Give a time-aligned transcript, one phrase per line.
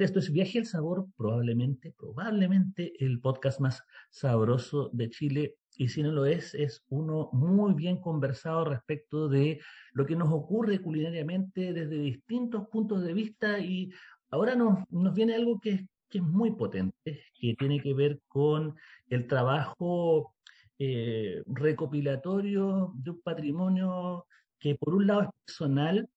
[0.00, 5.54] Esto es Viaje al Sabor, probablemente, probablemente el podcast más sabroso de Chile.
[5.76, 9.60] Y si no lo es, es uno muy bien conversado respecto de
[9.92, 13.60] lo que nos ocurre culinariamente desde distintos puntos de vista.
[13.60, 13.90] Y
[14.30, 18.74] ahora nos, nos viene algo que, que, es muy potente, que tiene que ver con
[19.08, 20.34] el trabajo
[20.78, 24.26] eh, recopilatorio de un patrimonio
[24.58, 26.08] que por un lado es personal,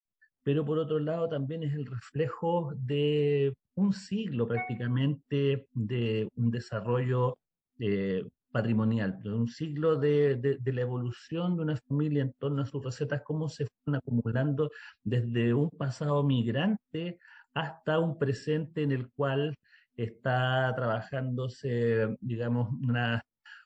[0.42, 7.38] pero por otro lado también es el reflejo de un siglo prácticamente de un desarrollo
[7.80, 12.66] eh, patrimonial, un siglo de, de, de, la evolución de una familia en torno a
[12.66, 14.72] sus recetas, cómo se fueron acumulando
[15.04, 17.20] desde un pasado migrante
[17.54, 19.56] hasta un presente en el cual
[19.96, 23.22] está trabajándose, digamos, una,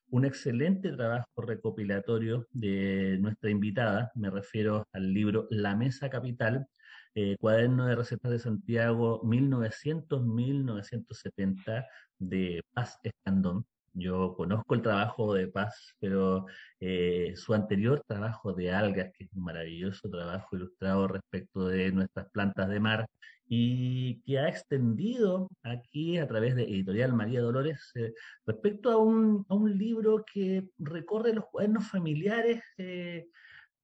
[0.09, 6.67] un excelente trabajo recopilatorio de nuestra invitada, me refiero al libro La Mesa Capital,
[7.15, 11.85] eh, cuaderno de recetas de Santiago 1900-1970
[12.19, 13.65] de Paz Escandón.
[13.93, 16.45] Yo conozco el trabajo de Paz, pero
[16.79, 22.29] eh, su anterior trabajo de algas, que es un maravilloso trabajo ilustrado respecto de nuestras
[22.31, 23.05] plantas de mar,
[23.53, 28.13] y que ha extendido aquí a través de Editorial María Dolores eh,
[28.45, 29.45] respecto a un,
[29.77, 33.27] libro que recorre los cuadernos familiares eh,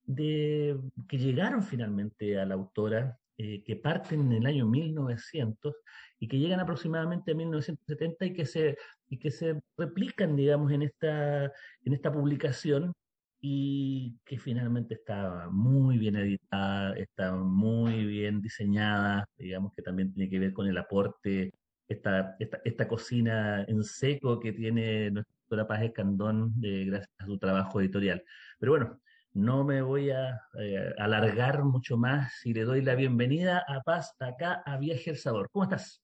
[0.08, 0.76] de,
[1.08, 5.76] que llegaron finalmente a la autora, eh, que parten en el año 1900
[6.18, 8.76] y que llegan aproximadamente a 1970 y que se,
[9.08, 12.92] y que se replican, digamos, en esta, en esta publicación
[13.40, 20.30] y que finalmente está muy bien editada, está muy bien diseñada, digamos que también tiene
[20.30, 21.52] que ver con el aporte,
[21.86, 27.38] esta, esta, esta cocina en seco que tiene nuestra Paz Escandón eh, gracias a su
[27.38, 28.22] trabajo editorial.
[28.58, 29.00] Pero bueno,
[29.32, 34.14] no me voy a eh, alargar mucho más y le doy la bienvenida a Paz
[34.20, 35.48] acá a Viaje el Sabor.
[35.52, 36.02] ¿Cómo estás?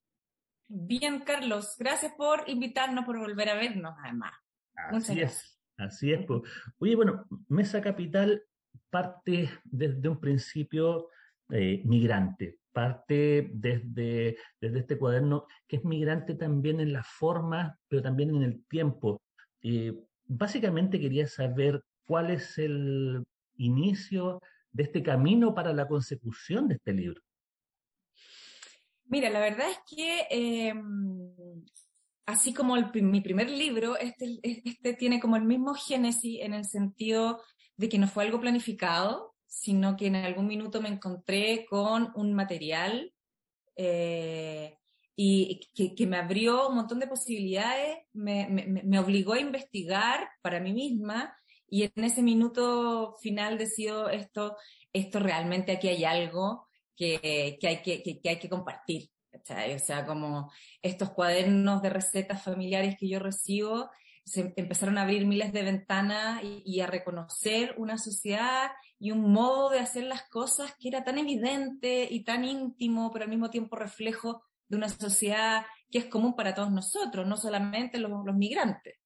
[0.68, 1.76] Bien, Carlos.
[1.78, 4.32] Gracias por invitarnos, por volver a vernos, además.
[4.74, 5.44] Así Muchas gracias.
[5.44, 5.60] Es.
[5.76, 6.26] Así es.
[6.26, 6.42] Pues.
[6.78, 8.42] Oye, bueno, Mesa Capital
[8.90, 11.08] parte desde un principio
[11.50, 18.02] eh, migrante, parte desde, desde este cuaderno que es migrante también en la forma, pero
[18.02, 19.20] también en el tiempo.
[19.62, 19.94] Eh,
[20.26, 23.25] básicamente quería saber cuál es el
[23.56, 24.41] inicio
[24.72, 27.22] de este camino para la consecución de este libro.
[29.06, 30.75] Mira, la verdad es que eh,
[32.26, 36.64] así como el, mi primer libro, este, este tiene como el mismo génesis en el
[36.64, 37.43] sentido
[37.76, 42.34] de que no fue algo planificado, sino que en algún minuto me encontré con un
[42.34, 43.12] material
[43.76, 44.76] eh,
[45.16, 50.28] y que, que, me abrió un montón de posibilidades, me, me, me, obligó a investigar
[50.43, 51.37] para mí misma
[51.69, 54.56] y en ese minuto final decido esto,
[54.92, 59.10] esto realmente aquí hay algo que, hay que, hay que compartir.
[59.30, 59.75] ¿cachai?
[59.75, 63.91] O sea, como estos cuadernos de recetas familiares que yo recibo,
[64.25, 69.70] se empezaron a abrir miles de ventanas y, a reconocer una sociedad y un modo
[69.70, 73.76] de hacer las cosas que era tan evidente y tan íntimo, pero al mismo tiempo
[73.76, 79.03] reflejo de una sociedad que es común para todos nosotros, no solamente los migrantes.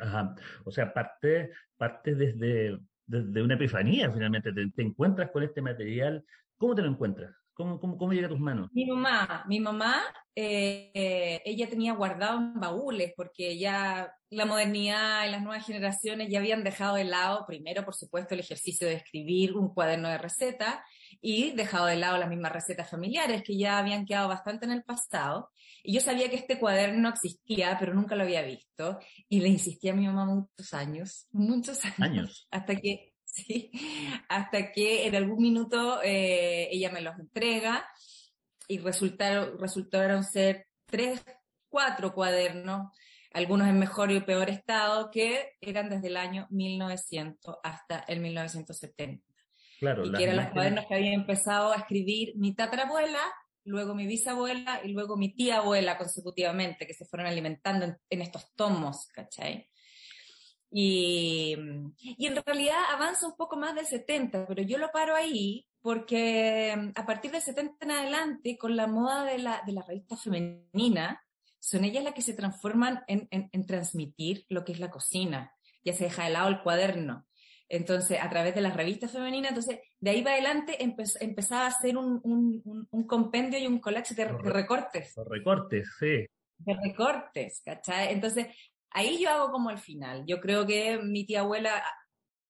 [0.00, 0.34] Ajá.
[0.64, 4.52] O sea, parte, parte desde, desde una epifanía, finalmente.
[4.52, 6.24] Te, te encuentras con este material.
[6.56, 7.34] ¿Cómo te lo encuentras?
[7.54, 8.68] ¿Cómo, cómo, cómo llega a tus manos?
[8.72, 10.02] Mi mamá, mi mamá,
[10.34, 16.40] eh, ella tenía guardado en baúles porque ya la modernidad y las nuevas generaciones ya
[16.40, 20.80] habían dejado de lado, primero, por supuesto, el ejercicio de escribir un cuaderno de recetas
[21.26, 24.84] y dejado de lado las mismas recetas familiares que ya habían quedado bastante en el
[24.84, 25.50] pasado.
[25.82, 28.98] Y yo sabía que este cuaderno existía, pero nunca lo había visto.
[29.26, 32.48] Y le insistí a mi mamá muchos años, muchos años, años.
[32.50, 33.70] hasta que ¿sí?
[34.28, 37.88] Hasta que en algún minuto eh, ella me los entrega
[38.68, 41.24] y resultaron, resultaron ser tres,
[41.70, 42.92] cuatro cuadernos,
[43.32, 49.33] algunos en mejor y peor estado, que eran desde el año 1900 hasta el 1970.
[49.84, 53.20] Claro, y que eran los cuadernos que había empezado a escribir mi tatarabuela,
[53.64, 58.22] luego mi bisabuela y luego mi tía abuela consecutivamente, que se fueron alimentando en, en
[58.22, 59.68] estos tomos, ¿cachai?
[60.70, 61.56] Y,
[61.96, 66.74] y, en realidad avanza un poco más del 70, pero yo lo paro ahí porque
[66.76, 70.16] mm, a partir del 70 en adelante, con la moda de la, de la revista
[70.16, 71.22] femenina,
[71.60, 75.52] son ellas las que se transforman en, en, transmitir lo que es la cocina.
[75.84, 77.26] Ya se deja de lado el cuaderno.
[77.68, 81.96] Entonces, a través de las revistas femeninas, entonces, de ahí para adelante empezaba a hacer
[81.96, 85.14] un, un, un, compendio y un collage de, recortes.
[85.16, 86.26] Los recortes, sí.
[86.58, 88.12] De recortes, ¿cachai?
[88.12, 88.46] Entonces,
[88.90, 90.24] ahí yo hago como el final.
[90.26, 91.82] Yo creo que mi tía abuela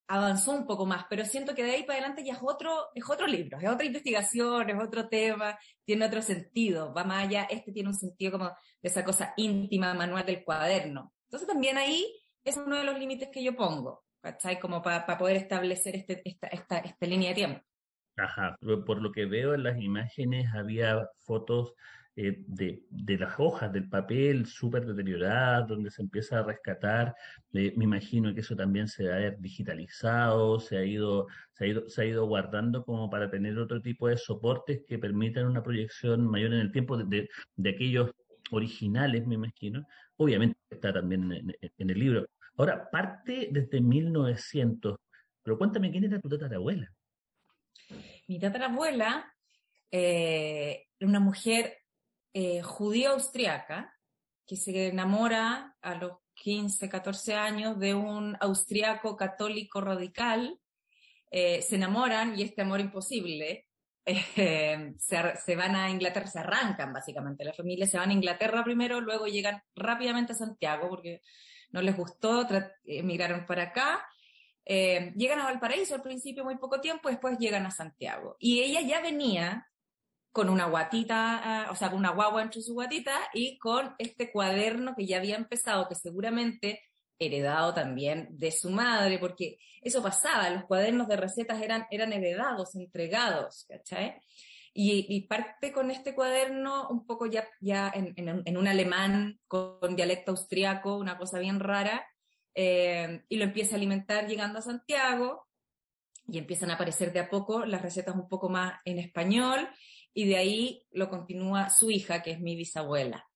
[0.07, 3.09] avanzó un poco más, pero siento que de ahí para adelante ya es otro, es
[3.09, 7.73] otro libro, es otra investigación, es otro tema, tiene otro sentido, va más allá, este
[7.73, 11.13] tiene un sentido como de esa cosa íntima, manual del cuaderno.
[11.27, 12.07] Entonces también ahí
[12.45, 14.59] es uno de los límites que yo pongo, ¿cachai?
[14.59, 17.61] Como para poder establecer este, esta, esta, esta línea de tiempo.
[18.17, 18.57] Ajá,
[18.87, 21.75] por lo que veo en las imágenes había fotos
[22.17, 22.85] eh, de,
[23.19, 27.15] las hojas del papel súper deterioradas, donde se empieza a rescatar.
[27.51, 32.03] Me imagino que eso también se ha digitalizado, se ha, ido, se, ha ido, se
[32.03, 36.55] ha ido guardando como para tener otro tipo de soportes que permitan una proyección mayor
[36.55, 38.13] en el tiempo de, de, aquellos
[38.53, 39.85] originales, me imagino.
[40.17, 42.29] Obviamente está también en, el libro.
[42.57, 44.97] Ahora, parte desde 1900,
[45.43, 46.93] pero cuéntame quién era tu tatarabuela.
[48.29, 49.33] Mi tatarabuela,
[49.91, 51.79] eh, una mujer
[52.33, 53.93] eh, judía austriaca
[54.47, 60.59] que se enamora a los 15, 14 años de un austriaco católico radical.
[61.31, 63.67] Eh, se enamoran y este amor imposible
[64.05, 67.45] eh, se, van a Inglaterra, se arrancan básicamente.
[67.45, 71.23] La familia se van a Inglaterra primero, luego llegan rápidamente a Santiago porque
[71.75, 72.47] no les gustó,
[72.85, 74.07] emigraron para acá.
[74.65, 78.37] llegan a Valparaíso al principio muy poco tiempo, después llegan a Santiago.
[78.39, 79.67] Y ella ya venía
[80.31, 84.31] con una guatita, ah, o sea, con una guagua entre su guatita y con este
[84.31, 86.81] cuaderno que ya había empezado, que seguramente
[87.19, 92.77] heredado también de su madre, porque eso pasaba, los cuadernos de recetas eran, eran heredados,
[92.77, 94.21] entregados, ¿cachai?
[94.77, 100.97] Y, parte con este cuaderno un poco ya, ya en, un alemán con dialecto austriaco,
[100.97, 102.05] una cosa bien rara,
[102.57, 105.47] eh, y lo empieza a alimentar llegando a Santiago,
[106.27, 109.69] y empiezan a aparecer de a poco las recetas un poco más en español,
[110.13, 113.29] y de ahí lo continúa su hija, que es mi bisabuela.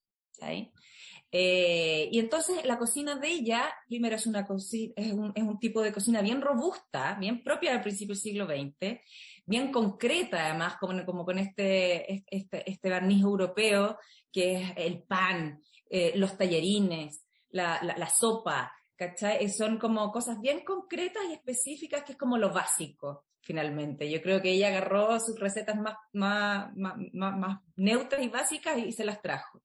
[1.31, 5.82] Eh, y entonces la cocina de ella, primero es, una es, un, es un tipo
[5.82, 9.00] de cocina bien robusta, bien propia del principio del siglo XX,
[9.49, 13.99] bien concreta además, como, como con este, este, este barniz europeo,
[14.31, 19.49] que es el pan, eh, los tallarines, la, la, sopa, ¿cachai?
[19.49, 24.11] Son como cosas bien concretas y específicas, que es como lo básico finalmente.
[24.11, 29.06] Yo creo que ella agarró sus recetas más, más, más, neutras y básicas y, se
[29.06, 29.62] las trajo.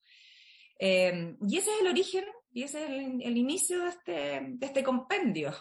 [0.80, 4.84] Em, y ese es el origen y ese es el, inicio de este, de este
[4.84, 5.52] compendio.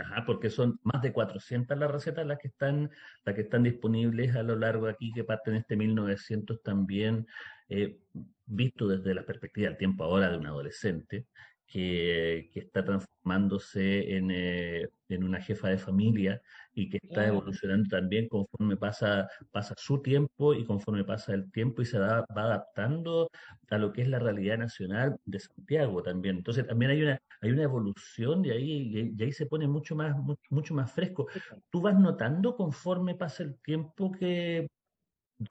[0.00, 2.90] Ajá, porque son más de 400 las recetas las que están,
[3.24, 7.26] las que están disponibles a lo largo de aquí, que parten este 1900 también,
[7.68, 8.00] eh,
[8.46, 11.26] visto desde la perspectiva del tiempo ahora de un adolescente,
[11.66, 16.40] que, está transformándose en, eh, en, una jefa de familia
[16.72, 21.82] y que está evolucionando también conforme pasa, pasa su tiempo y conforme pasa el tiempo
[21.82, 23.28] y se va, va adaptando
[23.70, 26.36] a lo que es la realidad nacional de Santiago también.
[26.36, 30.16] Entonces también hay una, hay una evolución y ahí, y ahí se pone mucho más,
[30.50, 31.26] mucho más fresco.
[31.70, 34.68] ¿Tú vas notando conforme pasa el tiempo que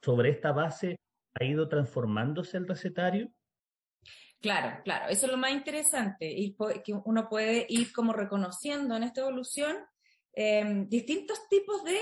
[0.02, 0.96] sobre esta base
[1.34, 3.30] ha ido transformándose el recetario?
[4.44, 9.04] Claro, claro, eso es lo más interesante, y que uno puede ir como reconociendo en
[9.04, 9.74] esta evolución
[10.34, 11.98] em, distintos tipos de,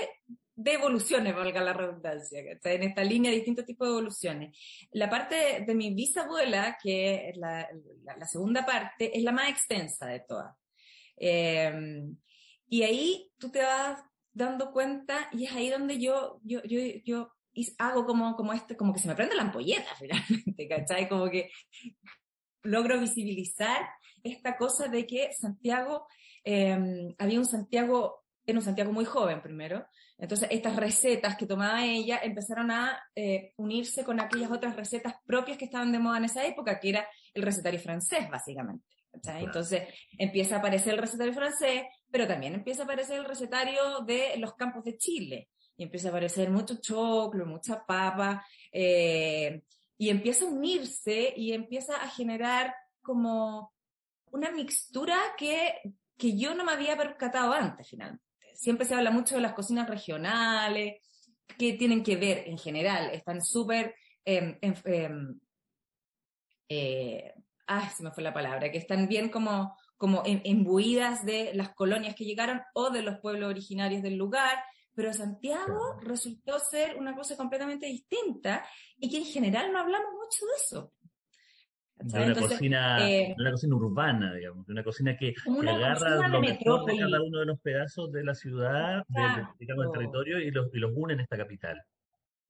[0.53, 4.59] de, evoluciones, valga la redundancia, en esta línea distintos tipos de evoluciones.
[4.91, 7.65] La parte de, mi bisabuela, que es la,
[8.29, 10.53] segunda parte, es la más extensa de todas.
[11.15, 12.17] Em,
[12.67, 14.01] y ahí tú te vas
[14.33, 17.33] dando cuenta y es ahí donde yo, yo, yo, yo
[17.77, 21.07] hago como, como este, como que se me prende la ampolleta finalmente, ¿cachai?
[21.07, 21.49] Como que
[22.63, 23.87] logro visibilizar
[24.23, 26.07] esta cosa de que Santiago,
[26.43, 29.85] em, había un Santiago, era un Santiago muy joven primero,
[30.17, 35.57] entonces estas recetas que tomaba ella empezaron a eh, unirse con aquellas otras recetas propias
[35.57, 38.85] que estaban de moda en esa época, que era el recetario francés, básicamente.
[39.13, 39.83] Entonces
[40.17, 44.55] empieza a aparecer el recetario francés, pero también empieza a aparecer el recetario de los
[44.55, 45.49] campos de Chile.
[45.77, 49.63] Y empieza a aparecer mucho choclo, mucha papa, eh,
[50.03, 53.71] y empieza a unirse y empieza a generar como
[54.31, 55.75] una mixtura que,
[56.17, 58.25] que yo no me había percatado antes finalmente.
[58.53, 60.99] Siempre se habla mucho de las cocinas regionales,
[61.57, 63.95] que tienen que ver en general, están súper...
[64.25, 64.59] Eh,
[66.67, 67.33] eh,
[67.67, 72.13] ah, se me fue la palabra, que están bien como, como imbuidas de las colonias
[72.13, 74.61] que llegaron o de los pueblos originarios del lugar,
[74.95, 78.63] Pero Santiago resultó ser una cosa completamente distinta
[78.97, 80.93] y que en general no hablamos mucho de eso.
[81.95, 85.33] De una, cocina, eh, una cocina urbana, digamos, de una cocina que,
[85.67, 89.93] agarra lo mejor de cada uno de los pedazos de la ciudad, del, digamos, del
[89.93, 91.81] territorio y los, y los une en esta capital.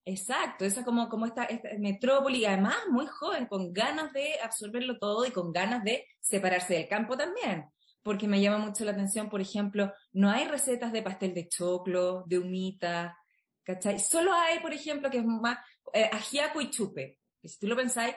[0.05, 5.25] Exacto, esa como, como esta, esta metrópoli, además muy joven, con ganas de absorberlo todo
[5.25, 7.65] y con ganas de separarse del campo también.
[8.03, 12.23] Porque me llama mucho la atención, por ejemplo, no hay recetas de pastel de choclo,
[12.27, 13.17] de humita,
[13.63, 13.99] ¿cachai?
[13.99, 15.57] Solo hay, por ejemplo, que es más
[15.93, 17.19] eh, ajiaco y chupe.
[17.41, 18.15] Que si tú lo pensáis,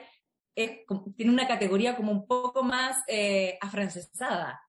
[1.15, 4.61] tiene una categoría como un poco más eh, afrancesada.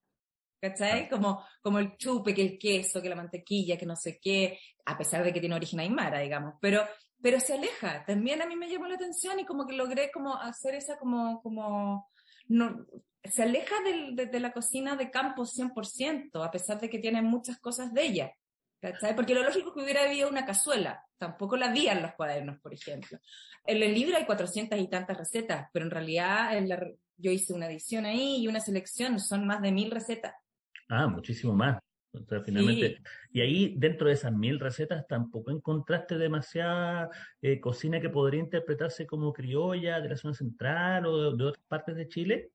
[0.60, 1.08] ¿Cachai?
[1.08, 4.98] Como, como el chupe, que el queso, que la mantequilla, que no sé qué, a
[4.98, 6.54] pesar de que tiene origen aymara, digamos.
[6.60, 6.84] Pero,
[7.22, 8.04] pero se aleja.
[8.04, 11.40] También a mí me llamó la atención y como que logré como hacer esa como,
[11.42, 12.10] como,
[12.48, 12.86] no,
[13.24, 17.58] se aleja de, de, la cocina de campo 100%, a pesar de que tiene muchas
[17.58, 18.32] cosas de ella.
[18.80, 19.16] ¿Cachai?
[19.16, 22.60] Porque lo lógico es que hubiera habido una cazuela, tampoco la había en los cuadernos,
[22.60, 23.18] por ejemplo.
[23.64, 26.80] En el libro hay 400 y tantas recetas, pero en realidad en la,
[27.16, 30.32] yo hice una edición ahí y una selección, son más de mil recetas.
[30.88, 31.78] Ah, muchísimo más.
[32.44, 37.10] finalmente, y ahí dentro de esas mil recetas tampoco encontraste demasiada
[37.42, 41.96] eh, cocina que podría interpretarse como criolla de la zona central o de, otras partes
[41.96, 42.52] de Chile.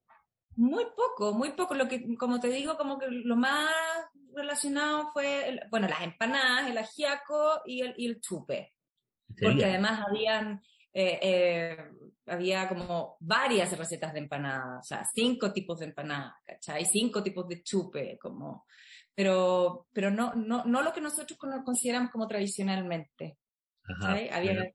[0.56, 1.74] Muy poco, muy poco.
[1.74, 3.70] Lo que, como te digo, como que lo más
[4.34, 8.74] relacionado fue, bueno, las empanadas, el ajiaco y el, y el chupe.
[9.40, 11.76] Porque además habían, eh, eh,
[12.26, 16.84] había como varias recetas de empanadas, o sea, cinco tipos de empanadas, ¿cachai?
[16.84, 18.66] Cinco tipos de chupe, como,
[19.14, 23.38] pero, pero no, no, no lo que nosotros consideramos como tradicionalmente.
[24.30, 24.72] Había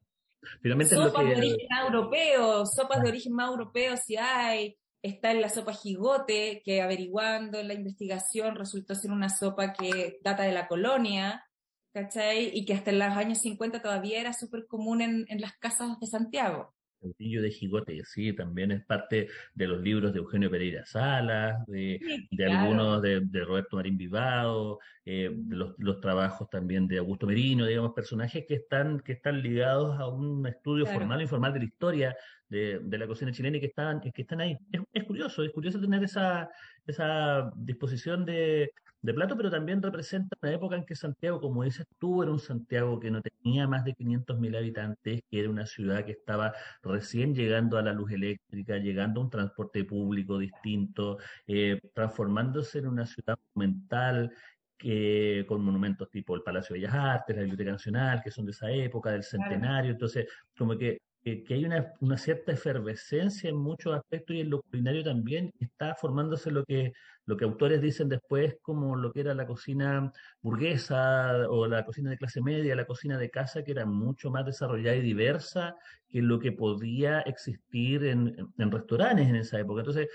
[0.62, 5.48] Finalmente sopas de origen europeo, sopas de origen más europeo si hay, está en la
[5.48, 10.68] sopa jigote, que averiguando en la investigación resultó ser una sopa que data de la
[10.68, 11.44] colonia,
[11.92, 12.50] ¿cachai?
[12.52, 15.98] Y que hasta en los años 50 todavía era súper común en, en, las casas
[16.00, 16.74] de Santiago.
[17.02, 21.66] El pillo de jigote, sí, también es parte de los libros de Eugenio Pereira Salas,
[21.66, 21.98] de,
[22.30, 27.64] de algunos de, de, Roberto Marín Vivado, eh, los, los, trabajos también de Augusto Merino,
[27.64, 31.64] digamos, personajes que están, que están ligados a un estudio formal e informal de la
[31.64, 32.16] historia
[32.48, 34.58] de, de, la cocina chilena y que están, que están ahí.
[34.70, 36.50] Es, es curioso, es curioso tener esa,
[36.86, 41.86] esa disposición de, de plato, pero también representa una época en que Santiago, como dices
[41.98, 46.04] tú, era un Santiago que no tenía más de 500.000 habitantes, que era una ciudad
[46.04, 46.52] que estaba
[46.82, 52.88] recién llegando a la luz eléctrica, llegando a un transporte público distinto, eh, transformándose en
[52.88, 54.32] una ciudad monumental,
[54.80, 58.52] que, con monumentos tipo el Palacio de Bellas Artes, la Biblioteca Nacional, que son de
[58.52, 59.92] esa época, del centenario.
[59.92, 60.26] Entonces,
[60.56, 65.04] como que que, hay una, una, cierta efervescencia en muchos aspectos y en lo culinario
[65.04, 66.92] también está formándose lo que,
[67.26, 72.10] lo que autores dicen después como lo que era la cocina burguesa o la cocina
[72.10, 75.76] de clase media, la cocina de casa, que era mucho más desarrollada y diversa
[76.08, 79.80] que lo que podía existir en, en restaurantes en esa época.
[79.82, 80.08] Entonces,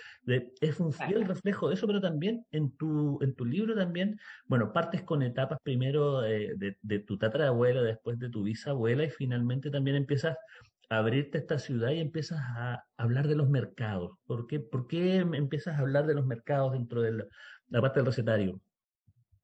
[0.59, 4.73] es un fiel reflejo de eso, pero también en tu, en tu libro también, bueno,
[4.73, 9.69] partes con etapas primero de, de, de tu tatarabuela, después de tu bisabuela y finalmente
[9.69, 10.35] también empiezas
[10.89, 14.17] abrirte esta ciudad y empiezas a hablar de los mercados.
[14.25, 17.27] ¿Por qué, ¿Por qué empiezas a hablar de los mercados dentro de
[17.69, 18.61] la, parte del recetario?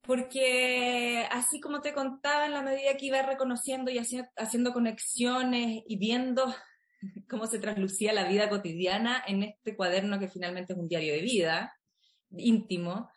[0.01, 5.97] Porque así como te contaba, en la medida que iba reconociendo y haciendo conexiones y
[5.97, 6.53] viendo
[7.29, 11.21] cómo se traslucía la vida cotidiana en este cuaderno que finalmente es un diario de
[11.21, 11.73] vida
[12.37, 13.09] íntimo,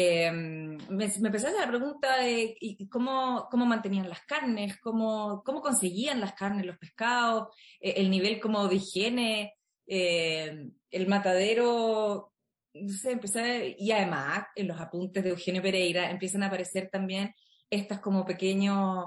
[0.00, 2.56] eh, me, me, la pregunta de
[2.88, 7.48] cómo, cómo mantenían las carnes, cómo, cómo conseguían las carnes, los pescados,
[7.80, 9.54] eh, el nivel como de higiene,
[9.88, 12.32] eh, el matadero,
[12.74, 17.34] no sé, empecé, y además en los apuntes de Eugenio Pereira empiezan a aparecer también
[17.68, 19.04] estas como pequeños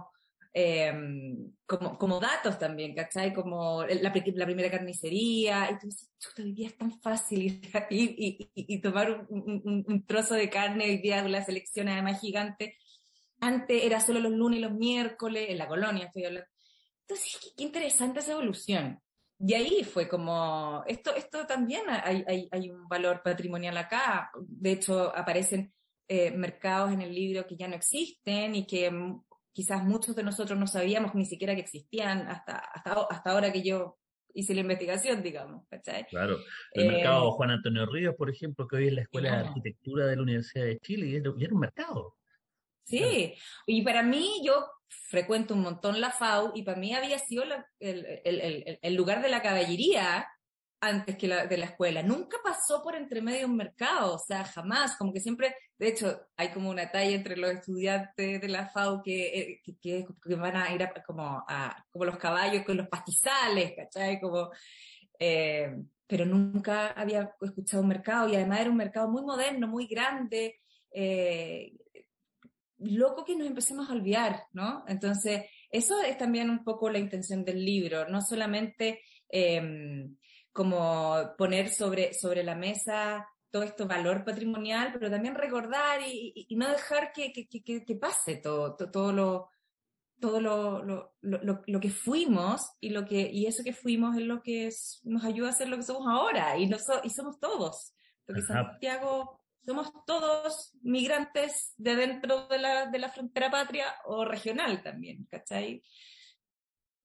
[0.54, 0.94] eh,
[1.66, 3.34] como, como datos también, ¿cachai?
[3.34, 7.62] Como la, la primera carnicería, y tú dices, chuta, hoy día es tan fácil ir,
[7.90, 12.20] y, y, y, tomar un, un, un, trozo de carne, hoy día la selección además
[12.20, 12.78] gigante.
[13.40, 16.50] Antes era solo los lunes y los miércoles, en la colonia estoy hablando.
[17.08, 19.02] Entonces, qué, qué interesante esa evolución.
[19.40, 24.30] Y ahí fue como, esto, esto también hay, hay, hay un valor patrimonial acá.
[24.38, 25.74] De hecho, aparecen
[26.08, 28.92] eh, mercados en el libro que ya no existen y que
[29.54, 33.64] quizás muchos de nosotros no sabíamos ni siquiera que existían hasta, hasta, hasta ahora que
[33.64, 33.98] yo
[34.34, 35.68] hice la investigación, digamos.
[35.70, 36.06] ¿cachai?
[36.08, 36.38] Claro.
[36.74, 40.08] El eh, mercado Juan Antonio Ríos, por ejemplo, que hoy es la Escuela de Arquitectura
[40.08, 42.16] de la Universidad de Chile, y era un mercado.
[42.84, 43.34] Sí,
[43.68, 47.66] y para mí yo frecuento un montón la FAU y para mí había sido la,
[47.80, 50.28] el, el, el, el, lugar de la caballería
[50.82, 52.02] antes que la de la escuela.
[52.02, 56.28] Nunca pasó por entre medio un mercado, o sea, jamás, como que siempre, de hecho,
[56.36, 60.74] hay como una talla entre los estudiantes de la FAO que, eh, que, van a
[60.74, 64.20] ir como, a, como los caballos con los pastizales, ¿cachai?
[64.20, 64.50] Como,
[65.20, 65.72] eh,
[66.08, 70.60] pero nunca había escuchado un mercado y además era un mercado muy moderno, muy grande,
[70.92, 71.74] eh,
[72.80, 74.84] loco que nos empecemos a olvidar, ¿no?
[74.88, 80.18] Entonces, eso es también un poco la intención del libro, no solamente em,
[80.52, 86.70] como poner sobre, sobre la mesa todo esto valor patrimonial, pero también recordar y, no
[86.70, 89.50] dejar que, que, que, pase todo, todo, lo
[90.22, 94.24] todo lo, lo, lo, lo, que fuimos y lo que y eso que fuimos es
[94.24, 94.70] lo que
[95.04, 97.94] nos ayuda a ser lo que somos ahora y, no y somos todos
[98.26, 104.82] porque Santiago somos todos migrantes de dentro de la, de la frontera patria o regional
[104.82, 105.84] también, ¿cachai?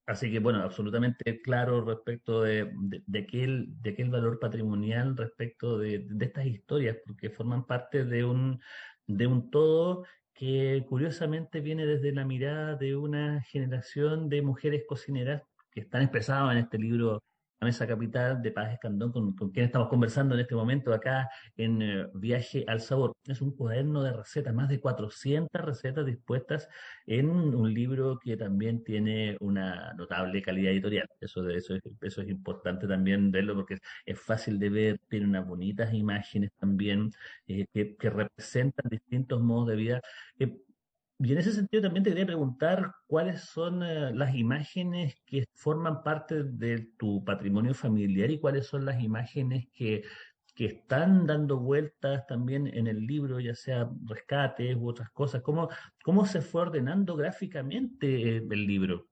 [0.06, 6.24] Así que, bueno, absolutamente claro respecto de, de, de aquel valor patrimonial, respecto de, de,
[6.24, 8.60] estas historias, porque forman parte de un,
[9.06, 15.42] de un todo que curiosamente viene desde la mirada de una generación de mujeres cocineras
[15.72, 17.22] que están expresadas en este libro
[17.60, 21.80] la mesa capital de Paz Escandón, con, quien estamos conversando en este momento acá en
[21.80, 23.12] eh, Viaje al Sabor.
[23.24, 26.68] Es un cuaderno de recetas, más de 400 recetas dispuestas
[27.06, 31.08] en un libro que también tiene una notable calidad editorial.
[31.20, 35.26] Eso, de, eso, es, eso es importante también verlo porque es, fácil de ver, tiene
[35.26, 37.10] unas bonitas imágenes también
[37.46, 40.00] eh, que, que, representan distintos modos de vida.
[41.18, 46.02] Y en ese sentido también te quería preguntar cuáles son eh, las imágenes que forman
[46.02, 50.02] parte de tu patrimonio familiar y cuáles son las imágenes que,
[50.54, 55.40] que están dando vueltas también en el libro, ya sea rescates u otras cosas.
[55.40, 55.70] ¿Cómo,
[56.04, 59.08] cómo se fue ordenando gráficamente eh, el libro?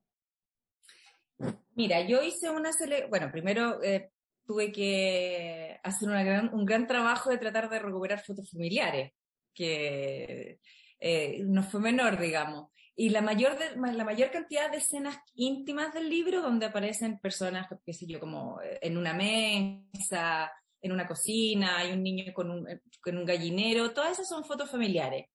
[1.74, 4.10] Mira, yo hice una selección, bueno, primero eh,
[4.46, 9.12] tuve que hacer una gran, un gran trabajo de tratar de recuperar fotos familiares,
[9.54, 10.58] que
[11.06, 12.70] eh, no fue menor, digamos.
[12.96, 17.92] Y la mayor, la mayor cantidad de escenas íntimas del libro donde aparecen personas, qué
[17.92, 22.70] sé yo, como eh, en una mesa, en una cocina, hay un niño con un,
[22.70, 25.26] eh, con un gallinero, todas esas son fotos familiares.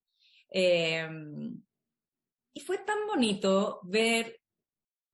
[0.49, 1.61] Em,
[2.51, 4.41] y fue tan bonito ver,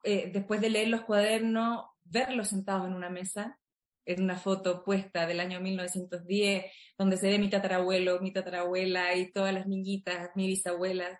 [0.02, 3.60] después de leer los cuadernos, verlos sentados en una mesa
[4.06, 6.66] es una foto puesta del año 1910,
[6.98, 11.20] donde se ve mi tatarabuelo, mi tatarabuela y todas las niñitas, mi bisabuela.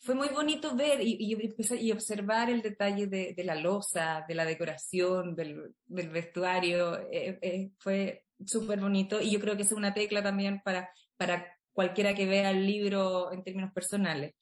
[0.00, 5.36] Fue muy bonito ver y, y, observar el detalle de, la losa, de la decoración,
[5.36, 6.98] del, vestuario.
[7.12, 11.56] Eh, eh, fue súper bonito y yo creo que es una tecla también para, para
[11.72, 14.34] cualquiera que vea el libro en términos personales.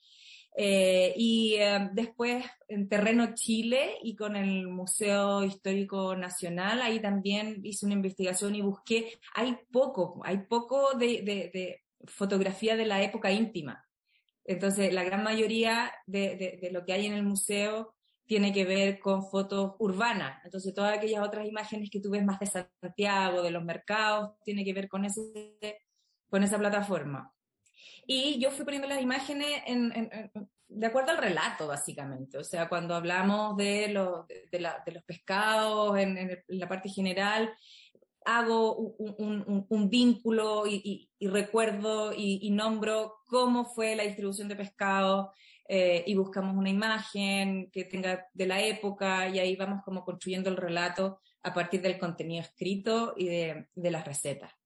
[0.56, 7.60] Eh, y eh, después en Terreno Chile y con el Museo Histórico Nacional, ahí también
[7.62, 13.30] hice una investigación y busqué, hay poco, hay poco de, de, fotografía de la época
[13.30, 13.86] íntima.
[14.44, 17.94] Entonces, la gran mayoría de, de, lo que hay en el museo
[18.26, 20.42] tiene que ver con fotos urbanas.
[20.44, 24.64] Entonces, todas aquellas otras imágenes que tú ves más de Santiago, de los mercados, tiene
[24.64, 25.78] que ver con, ese,
[26.28, 27.32] con esa plataforma.
[28.06, 29.62] Y yo fui poniendo las imágenes
[30.70, 32.38] de acuerdo al relato, básicamente.
[32.38, 33.88] O sea, cuando hablamos de,
[34.50, 37.52] de, los pescados en, la parte general,
[38.24, 45.32] hago un, vínculo y, recuerdo y, nombro cómo fue la distribución de pescado
[45.68, 50.50] eh, y buscamos una imagen que tenga de la época y ahí vamos como construyendo
[50.50, 54.59] el relato a partir del contenido escrito y de las recetas.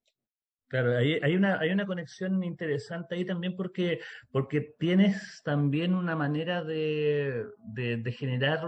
[0.68, 4.00] Claro, hay, hay, una, hay una conexión interesante ahí también porque,
[4.32, 8.64] porque tienes también una manera de, de, generar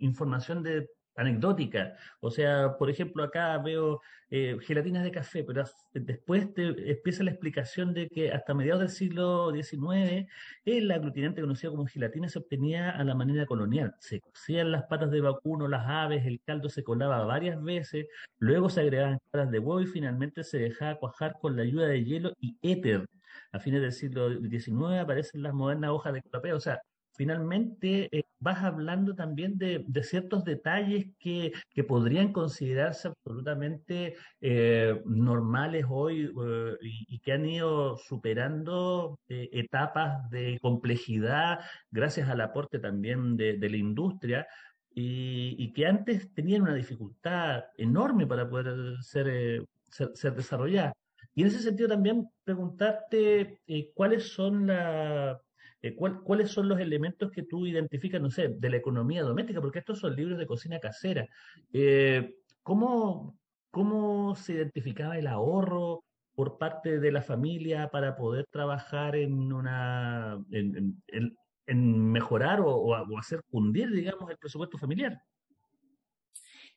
[0.00, 1.96] información de anecdótica.
[2.20, 7.32] O sea, por ejemplo, acá veo eh, gelatinas de café, pero después te empieza la
[7.32, 10.28] explicación de que hasta mediados del siglo XIX
[10.64, 13.94] el aglutinante conocido como gelatina se obtenía a la manera colonial.
[13.98, 18.06] Se cocían las patas de vacuno, las aves, el caldo se colaba varias veces,
[18.38, 22.04] luego se agregaban caras de huevo y finalmente se dejaba cuajar con la ayuda de
[22.04, 23.06] hielo y éter.
[23.52, 26.56] A fines del siglo XIX aparecen las modernas hojas de colapeo.
[26.56, 26.80] O sea,
[27.20, 31.52] finalmente eh, vas hablando también de, ciertos detalles que,
[31.86, 41.58] podrían considerarse absolutamente eh, normales hoy eh, y, que han ido superando etapas de complejidad
[41.90, 44.46] gracias al aporte también de, la industria.
[44.94, 50.94] Y, que antes tenían una dificultad enorme para poder ser, ser, ser desarrolladas.
[51.34, 53.60] Y en ese sentido también preguntarte
[53.94, 55.36] cuáles son las
[55.82, 59.60] eh, ¿cuáles son los elementos que tú identificas, no sé, de la economía doméstica?
[59.60, 61.26] Porque estos son libros de cocina casera.
[61.72, 63.38] Eh, ¿cómo,
[63.70, 70.38] ¿cómo se identificaba el ahorro por parte de la familia para poder trabajar en una
[70.50, 75.22] en, mejorar o, hacer cundir, digamos, el presupuesto familiar?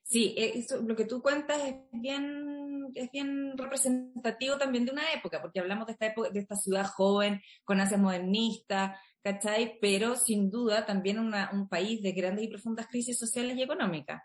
[0.04, 5.12] Sí, eh, eso, lo que tú cuentas es bien, es bien representativo también de una
[5.14, 9.80] época, porque hablamos de esta época, de esta ciudad joven, con ansias modernistas, ¿cachai?
[9.80, 14.22] Pero sin duda también un país de grandes y profundas crisis sociales y económicas,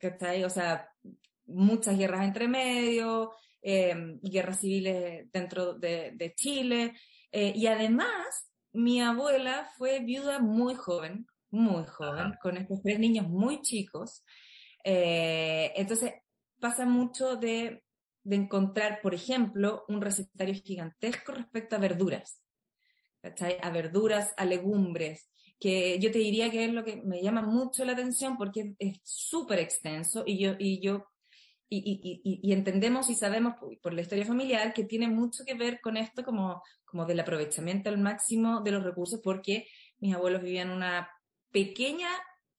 [0.00, 0.44] ¿cachai?
[0.44, 0.88] O sea,
[1.46, 6.94] muchas guerras entre medio, em, guerras civiles dentro de, Chile,
[7.30, 13.28] eh, y además mi abuela fue viuda muy joven, muy joven, con estos tres niños
[13.28, 14.24] muy chicos,
[14.88, 16.14] eh, entonces
[16.60, 17.82] pasa mucho de,
[18.24, 22.40] encontrar, por ejemplo, un recetario gigantesco respecto a verduras.
[23.62, 27.84] A verduras, a legumbres, que yo te diría que es lo que me llama mucho
[27.84, 31.06] la atención porque es súper extenso y yo, y yo
[31.68, 36.22] y, entendemos y sabemos por, la historia familiar que tiene mucho que ver con esto
[36.22, 39.66] como, como del aprovechamiento al máximo de los recursos porque
[39.98, 41.10] mis abuelos vivían una
[41.50, 42.10] pequeña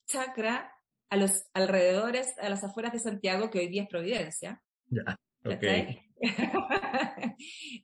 [0.05, 0.76] chacra
[1.09, 4.61] a los alrededores, a las afueras de Santiago, que hoy día es Providencia.
[4.89, 5.19] Ya,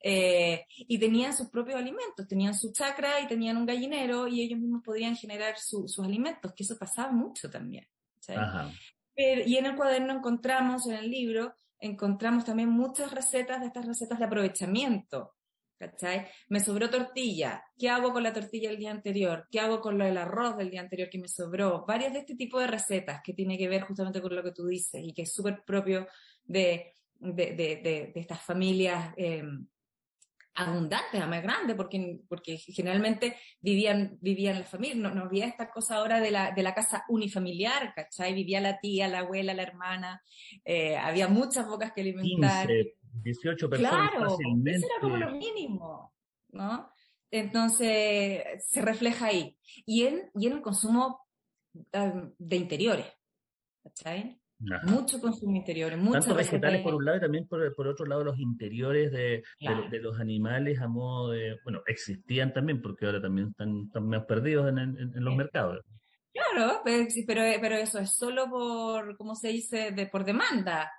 [0.06, 4.60] Eh, y tenían sus propios alimentos, tenían su chacra y tenían un gallinero y ellos
[4.60, 7.88] mismos podían generar sus alimentos, que eso pasaba mucho también.
[9.16, 14.20] y en el cuaderno encontramos, en el libro, encontramos también muchas recetas de estas recetas
[14.20, 15.33] de aprovechamiento.
[15.84, 16.28] ¿Cachai?
[16.48, 17.64] Me sobró tortilla.
[17.78, 19.48] ¿Qué hago con la tortilla del día anterior?
[19.52, 21.84] ¿Qué hago con lo del arroz del día anterior que me sobró?
[21.86, 24.66] Varias de este tipo de recetas que tiene que ver justamente con lo que tú
[24.66, 26.08] dices y que es súper propio
[26.46, 29.44] de, de, de, estas familias eh,
[30.56, 35.70] abundantes, a más grandes, porque, porque generalmente vivían, vivían la familia, no, no había esta
[35.70, 38.34] cosa ahora de la, de la casa unifamiliar, ¿cachai?
[38.34, 40.22] Vivía la tía, la abuela, la hermana,
[40.64, 42.68] eh, había muchas bocas que alimentar.
[42.68, 44.80] 15, 18 personas claro, fácilmente.
[44.80, 46.14] Eso era como lo mínimo,
[46.50, 46.90] ¿no?
[47.32, 49.58] Entonces, se refleja ahí.
[49.86, 51.26] Y en, y en el consumo
[51.94, 53.08] um, de interiores,
[53.84, 54.40] ¿cachai?
[54.84, 58.40] Mucho consumo interior, Tanto vegetales por un lado y también por, por otro lado los
[58.40, 63.84] interiores de, de, los animales a modo de, bueno, existían también porque ahora también están,
[63.88, 65.84] están más perdidos en, en, los mercados.
[66.32, 67.06] Claro, pero,
[67.62, 70.90] pero eso es solo por, ¿cómo se dice?, de, por demanda.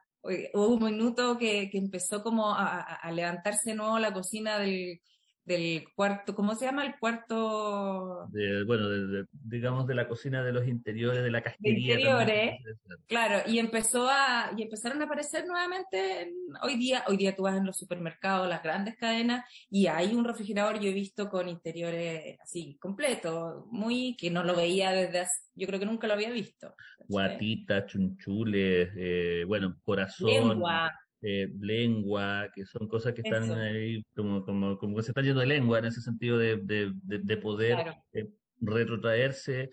[0.52, 5.00] Hubo un minuto que, que empezó como a, a levantarse nuevo la cocina del,
[5.44, 6.84] del cuarto, ¿cómo se llama?
[6.86, 8.28] El cuarto...
[8.66, 8.88] bueno,
[9.32, 11.94] digamos de la cocina de los interiores, de la casquería.
[11.94, 12.60] interiores,
[13.06, 17.56] claro, y empezó a, y empezaron a aparecer nuevamente hoy día, hoy día tú vas
[17.56, 22.38] en los supermercados, las grandes cadenas, y hay un refrigerador, yo he visto con interiores
[22.40, 26.74] así, completo, muy, que no lo veía desde yo creo que nunca lo había visto.
[27.06, 30.60] Guatitas, chunchules, eh, bueno, corazón
[31.26, 35.40] eh, lengua, que son cosas que están ahí como, como, como que se están yendo
[35.40, 37.78] de lengua en ese sentido de, de, de, poder
[38.12, 38.28] eh,
[38.60, 39.70] retrotraerse,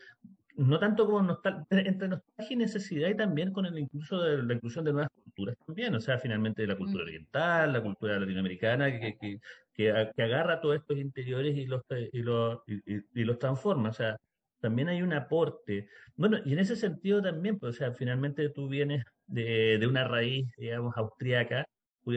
[0.55, 4.53] no tanto como nostalgia, entre nostalgia y necesidad y también con el incluso de la
[4.53, 7.07] inclusión de nuevas culturas también, o sea, finalmente la cultura mm.
[7.07, 9.39] oriental, la cultura latinoamericana, que, que,
[9.73, 11.81] que, que agarra todos estos interiores y los,
[12.13, 14.15] y los, y los transforma, o sea,
[14.61, 15.89] también hay un aporte.
[16.15, 20.07] Bueno, y en ese sentido también, pues, o sea, finalmente tú vienes de, de una
[20.07, 21.65] raíz, digamos, austriaca,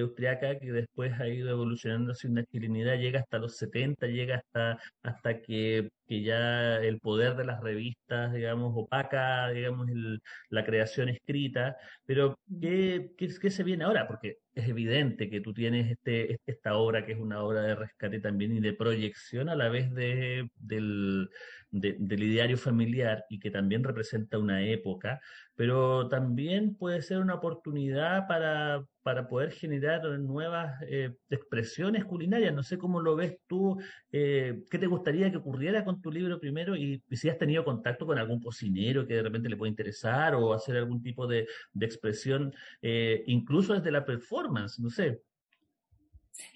[0.01, 4.79] austriaca que después ha ido evolucionando hacia una chilenidad, llega hasta los 70, llega hasta,
[5.03, 11.09] hasta que, que ya el poder de las revistas, digamos, opaca, digamos, el, la creación
[11.09, 14.07] escrita, pero ¿qué, qué, qué se viene ahora?
[14.07, 18.21] Porque es evidente que tú tienes este, esta obra que es una obra de rescate
[18.21, 21.29] también y de proyección a la vez de, del,
[21.71, 25.21] del ideario familiar y que también representa una época,
[25.55, 32.55] pero también puede ser una oportunidad para, para poder generar nuevas eh, expresiones culinarias.
[32.55, 33.79] No sé cómo lo ves tú,
[34.11, 38.07] eh, qué te gustaría que ocurriera con tu libro primero y, si has tenido contacto
[38.07, 41.47] con algún cocinero que de repente le puede interesar o hacer algún tipo de,
[41.79, 45.21] expresión, eh, incluso desde la performance, no sé.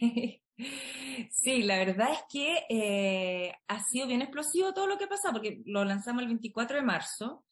[1.30, 1.62] Sí.
[1.62, 5.84] La verdad es que ha sido bien explosivo todo lo que ha pasado, porque lo
[5.84, 7.44] lanzamos el 24 de marzo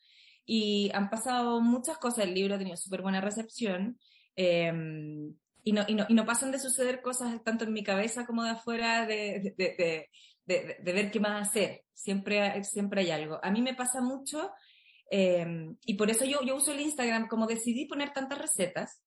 [0.44, 2.24] y han pasado muchas cosas.
[2.24, 3.96] El libro ha tenido súper buena recepción
[4.36, 8.26] em, y, no, y, no, y, no, pasan de suceder cosas tanto en mi cabeza
[8.26, 10.08] como de afuera de, de,
[10.46, 11.84] de, de ver qué más hacer.
[11.92, 13.40] Siempre, siempre hay algo.
[13.42, 14.52] A mí me pasa mucho
[15.10, 17.28] em, y por eso yo, yo uso el Instagram.
[17.28, 19.02] Como decidí poner tantas recetas,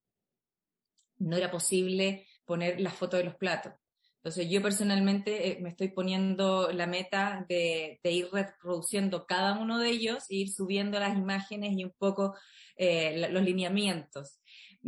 [1.17, 3.73] no era posible poner la foto de los platos.
[4.17, 9.89] Entonces yo personalmente eh, me estoy poniendo la meta de, ir reproduciendo cada uno de
[9.89, 12.35] ellos e ir subiendo las imágenes y un poco
[12.75, 14.38] eh, los lineamientos.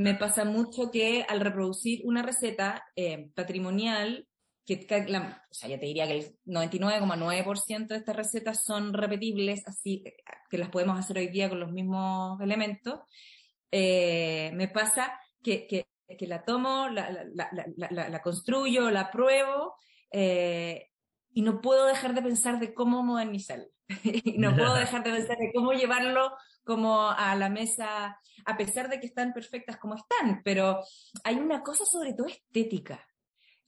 [0.01, 4.27] Me pasa mucho que al reproducir una receta eh, patrimonial,
[4.65, 10.03] que, o sea, ya te diría que el 99,9% de estas recetas son repetibles, así
[10.49, 12.99] que las podemos hacer hoy día con los mismos elementos,
[13.71, 15.87] eh, me pasa que, que,
[16.17, 17.49] que, la tomo, la, la,
[17.89, 19.75] la, construyo, la pruebo,
[20.11, 20.87] eh,
[21.33, 23.67] y no puedo dejar de pensar de cómo modernizarlo.
[24.03, 28.89] y no puedo dejar de pensar de cómo llevarlo como a la mesa, a pesar
[28.89, 30.79] de que están perfectas como están, pero
[31.23, 33.05] hay una cosa sobre todo estética.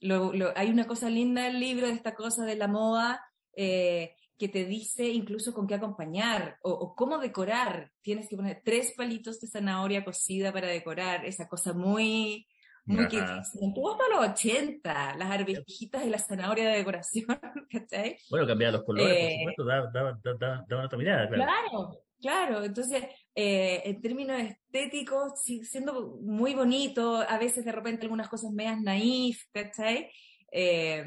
[0.00, 3.24] Lo, hay una cosa linda del libro, de esta cosa de la moda,
[3.56, 7.90] eh, que te dice incluso con qué acompañar o, cómo decorar.
[8.02, 12.46] Tienes que poner tres palitos de zanahoria cocida para decorar, esa cosa muy,
[12.84, 17.26] muy que se mantuvo hasta los 80, las arvejitas y la zanahoria de decoración,
[17.70, 18.18] ¿cachai?
[18.28, 19.90] Bueno, cambiar los colores, por eh, supuesto, da,
[20.38, 21.44] da, da, otra mirada, claro.
[21.44, 22.64] Claro, claro.
[22.64, 28.80] Entonces, eh, en términos estéticos, siendo muy bonito, a veces de repente algunas cosas medias
[28.80, 30.10] naif, ¿cachai?
[30.50, 31.04] Eh,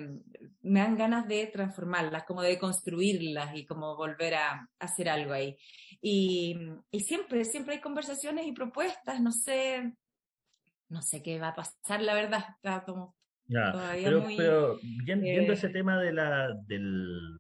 [0.62, 5.58] me dan ganas de transformarlas, como de construirlas y como volver a, hacer algo ahí.
[6.02, 6.56] Y,
[6.92, 9.94] y, siempre, siempre hay conversaciones y propuestas, no sé,
[10.90, 13.16] no sé qué va a pasar, la verdad, está como
[13.50, 17.40] todavía pero, muy, pero viendo eh, ese tema de la, del,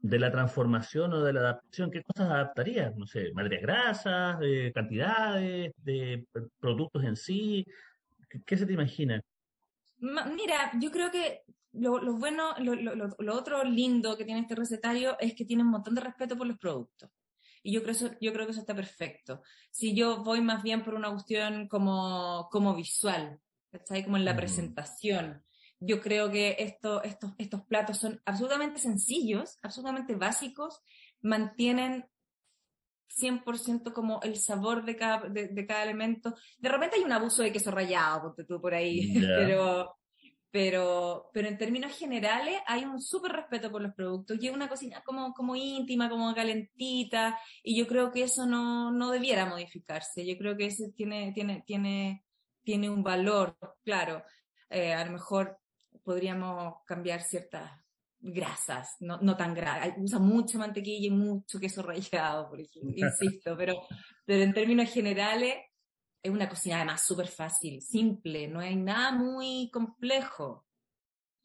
[0.00, 2.94] de la transformación o de la adaptación, ¿qué cosas adaptarías?
[2.96, 6.26] No sé, materias grasas, de cantidades, de
[6.60, 7.66] productos en sí,
[8.46, 9.20] ¿qué, se te imagina?
[9.98, 14.54] Mira, yo creo que lo, lo bueno, lo, lo, lo, otro lindo que tiene este
[14.54, 17.10] recetario es que tiene un montón de respeto por los productos.
[17.62, 19.42] Y yo creo, eso, yo creo que eso está perfecto.
[19.70, 23.40] Si yo voy más bien por una cuestión como, como visual,
[23.72, 24.02] ¿está?
[24.04, 25.42] Como en la presentación.
[25.80, 30.80] Yo creo que esto, estos, estos platos son absolutamente sencillos, absolutamente básicos,
[31.20, 32.04] mantienen
[33.08, 36.34] 100% como el sabor de cada, de, cada elemento.
[36.58, 39.96] De repente hay un abuso de queso rallado, ponte tú por ahí, pero,
[40.50, 44.68] pero, pero en términos generales hay un súper respeto por los productos y es una
[44.68, 50.26] cocina como, como íntima, como calentita, y yo creo que eso no, no debiera modificarse.
[50.26, 52.24] Yo creo que eso tiene, tiene, tiene,
[52.62, 54.22] tiene un valor, claro.
[54.70, 55.58] Eh, a lo mejor
[56.08, 57.70] podríamos cambiar ciertas
[58.18, 59.92] grasas, no, no tan grasas.
[59.98, 63.82] Usa mucha mantequilla y mucho queso rallado, por ejemplo, insisto, pero,
[64.24, 65.54] pero en términos generales
[66.22, 70.64] es una cocina además súper fácil, simple, no hay nada muy complejo.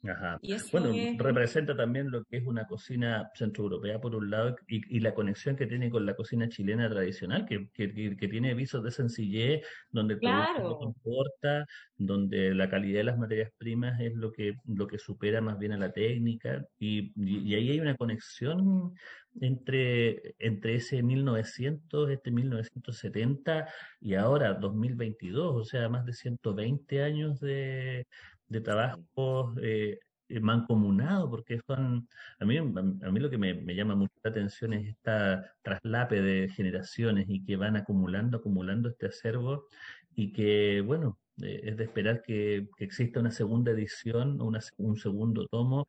[0.05, 0.39] Ajá.
[0.71, 5.55] bueno, representa también lo que es una cocina centroeuropea por un lado y, la conexión
[5.55, 7.87] que tiene con la cocina chilena tradicional, que, que,
[8.27, 13.51] tiene visos de sencillez, donde el producto no importa, donde la calidad de las materias
[13.57, 17.71] primas es lo que, lo que supera más bien a la técnica, y, y ahí
[17.71, 18.93] hay una conexión
[19.41, 23.67] entre, entre ese 1900, este 1970
[23.99, 28.07] y ahora 2022, o sea, más de 120 años de
[28.53, 32.07] de trabajo eh, eh, mancomunado, porque son,
[32.39, 36.49] a mí, a mí lo que me, llama mucho la atención es esta traslape de
[36.49, 39.67] generaciones y que van acumulando, acumulando este acervo
[40.15, 45.45] y que, bueno, eh, es de esperar que, exista una segunda edición, una, un segundo
[45.47, 45.87] tomo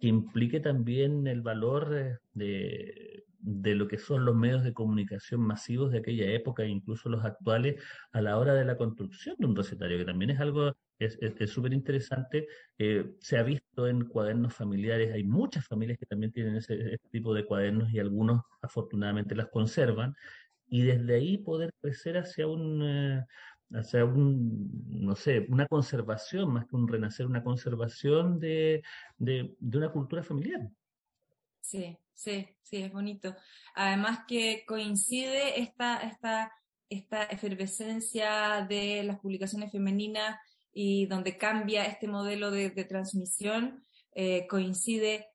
[0.00, 5.40] que implique también el valor eh, de, de lo que son los medios de comunicación
[5.42, 9.46] masivos de aquella época e incluso los actuales a la hora de la construcción de
[9.46, 12.46] un recetario, que también es algo es súper es, interesante.
[12.78, 17.34] Eh, se ha visto en cuadernos familiares, hay muchas familias que también tienen ese, tipo
[17.34, 20.14] de cuadernos y algunos afortunadamente las conservan.
[20.66, 23.24] Y desde ahí poder crecer hacia un, eh,
[23.72, 28.82] hacia un, no sé, una conservación, más que un renacer, una conservación de,
[29.18, 30.70] de, de una cultura familiar.
[31.64, 33.34] Sí, sí, sí, es bonito.
[33.74, 36.52] Además que coincide esta, esta,
[36.90, 40.38] esta efervescencia de las publicaciones femeninas
[40.74, 43.82] y donde cambia este modelo de, transmisión,
[44.14, 45.28] eh, coincide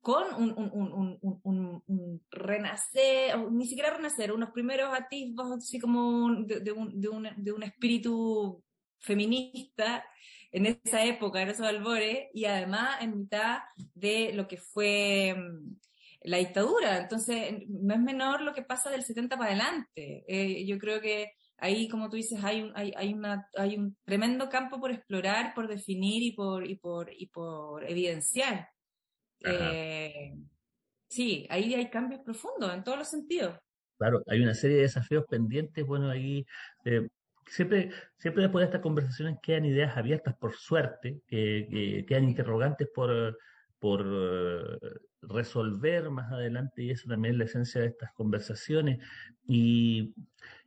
[0.00, 6.60] con un, un, un, un, renacer, ni siquiera renacer, unos primeros atisbos así como de,
[6.60, 8.62] de, de, un, espíritu
[9.00, 10.04] feminista
[10.52, 13.60] en esa época, en esos albores, y además en mitad
[13.94, 15.76] de lo que fue mm,
[16.24, 16.98] la dictadura.
[16.98, 20.24] Entonces, no es menor lo que pasa del 70 para adelante.
[20.28, 23.96] Eh, yo creo que ahí, como tú dices, hay un, hay, hay, una, hay un
[24.04, 28.68] tremendo campo por explorar, por definir y por, y por, y por evidenciar.
[29.40, 30.34] Eh,
[31.08, 33.58] sí, ahí hay cambios profundos en todos los sentidos.
[33.98, 36.44] Claro, hay una serie de desafíos pendientes, bueno, ahí
[36.84, 37.08] eh,
[37.46, 43.38] siempre, siempre después de estas conversaciones quedan ideas abiertas por suerte, que, quedan interrogantes por,
[43.78, 44.78] por eh,
[45.22, 48.98] resolver más adelante y eso también es la esencia de estas conversaciones.
[49.46, 50.14] Y,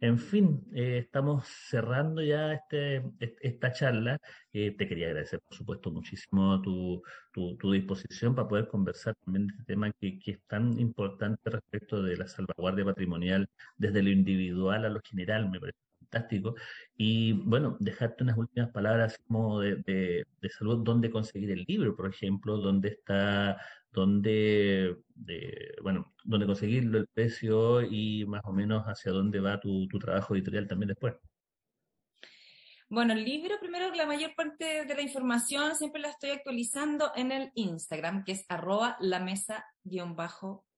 [0.02, 3.04] en fin, eh, estamos cerrando ya este,
[3.42, 4.20] esta charla.
[4.54, 7.02] Eh, te quería agradecer, por supuesto, muchísimo tu,
[7.34, 12.02] tu, disposición para poder conversar también de este tema que, que, es tan importante respecto
[12.04, 16.56] de la salvaguardia patrimonial desde lo individual a lo general, me parece fantástico.
[16.98, 22.10] Y bueno, dejarte unas últimas palabras como de, de, salud, dónde conseguir el libro, por
[22.10, 23.58] ejemplo, dónde está
[23.96, 24.98] dónde,
[25.82, 30.68] bueno, dónde conseguirlo, el precio y más o menos hacia dónde va tu, trabajo editorial
[30.68, 31.16] también después.
[32.88, 37.32] Bueno, el libro, primero, la mayor parte de la información siempre la estoy actualizando en
[37.32, 39.20] el Instagram, que es arroba la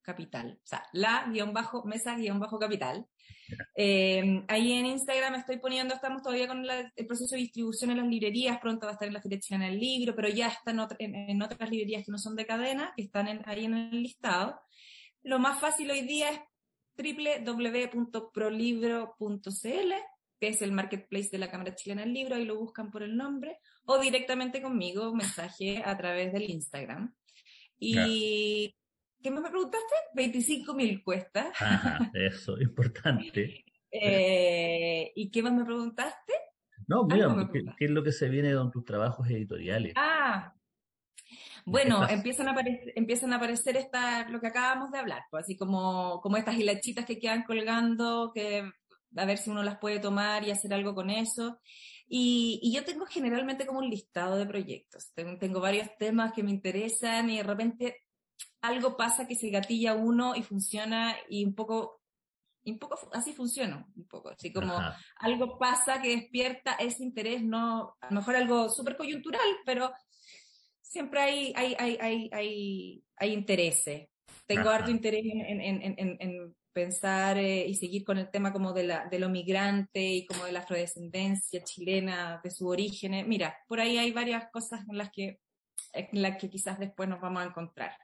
[0.07, 0.59] mesa-capital.
[0.63, 3.05] O sea, la-mesa-capital.
[3.75, 8.07] Eh, ahí en Instagram estoy poniendo, estamos todavía con el proceso de distribución en las
[8.07, 11.41] librerías, pronto va a estar en la Feria en el libro, pero ya está en,
[11.41, 14.59] otras librerías que no son de cadena, que están ahí en el listado.
[15.23, 16.39] Lo más fácil hoy día es
[16.97, 19.93] www.prolibro.cl,
[20.39, 23.15] que es el marketplace de la Cámara Chilena del Libro, ahí lo buscan por el
[23.15, 27.13] nombre, o directamente conmigo, mensaje a través del Instagram.
[27.79, 28.73] Y
[29.27, 29.95] ¿Qué más me preguntaste?
[30.13, 31.51] 25 mil cuesta.
[31.59, 33.65] Ajá, eso, importante.
[33.91, 36.31] Eh, ¿Y qué más me preguntaste?
[36.87, 39.91] No, mira, ¿qué, es lo que se viene con tus trabajos editoriales?
[39.97, 40.53] Ah,
[41.65, 45.57] bueno, empiezan a, aparecer, empiezan a aparecer esta, lo que acabamos de hablar, pues así
[45.57, 48.63] como, como estas hilachitas que quedan colgando, que
[49.13, 51.59] a ver si uno las puede tomar y hacer algo con eso.
[52.07, 55.11] Y, y yo tengo generalmente como un listado de proyectos.
[55.13, 58.06] Tengo, tengo, varios temas que me interesan y de repente
[58.62, 62.02] algo pasa que se gatilla uno y funciona y un poco,
[62.65, 64.73] un poco así funciona, un poco, así como
[65.17, 69.91] algo pasa que despierta ese interés, no, a lo mejor algo súper coyuntural, pero
[70.82, 74.10] siempre hay, hay, hay, hay, hay, hay intereses.
[74.45, 78.71] Tengo harto interés en, en, en, en pensar eh, y seguir con el tema como
[78.71, 83.28] de, la, de lo migrante y como de la afrodescendencia chilena, de sus orígenes.
[83.28, 85.39] Mira, por ahí hay varias cosas en las que,
[85.91, 87.97] en las que quizás después nos vamos a encontrar.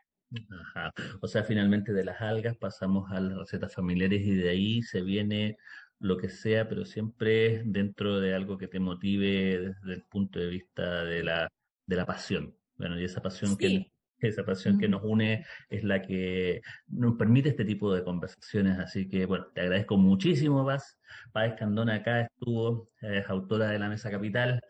[0.50, 0.94] Ajá.
[1.22, 5.02] O sea, finalmente de las algas pasamos a las recetas familiares y de ahí se
[5.02, 5.58] viene
[6.00, 10.48] lo que sea, pero siempre dentro de algo que te motive desde el punto de
[10.48, 11.50] vista de la,
[11.86, 12.56] de la pasión.
[12.78, 13.92] Bueno, y esa pasión que
[14.28, 18.80] esa pasión que nos une es la que nos permite este tipo de conversaciones.
[18.80, 20.98] Así que, bueno, te agradezco muchísimo, Paz.
[21.32, 24.62] Paz Escandona acá estuvo, es autora de La Mesa Capital.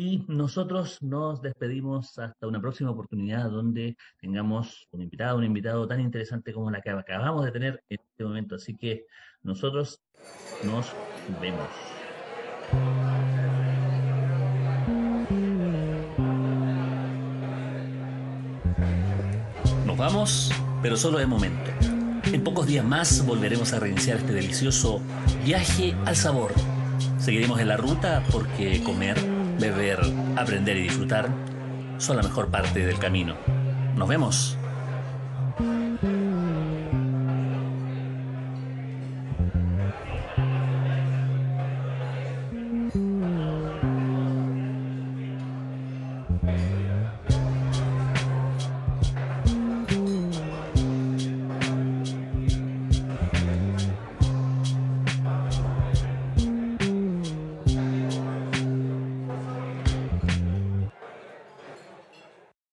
[0.00, 6.00] Y nosotros nos despedimos hasta una próxima oportunidad donde tengamos un invitado, un invitado tan
[6.00, 8.54] interesante como la que acabamos de tener en este momento.
[8.54, 9.06] Así que
[9.42, 10.00] nosotros
[10.62, 10.94] nos
[11.40, 11.66] vemos.
[19.84, 21.72] Nos vamos, pero solo de momento.
[22.32, 25.02] En pocos días más volveremos a reiniciar este delicioso
[25.44, 26.52] viaje al sabor.
[27.18, 30.00] Seguiremos en la ruta porque comer beber,
[30.36, 31.28] aprender y disfrutar
[31.98, 33.34] son la mejor parte del camino.
[33.96, 34.57] Nos vemos.